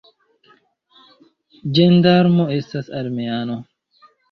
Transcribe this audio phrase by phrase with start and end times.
[1.79, 3.61] Ĝendarmo estas armeano.